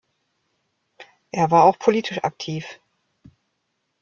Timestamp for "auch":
1.65-1.77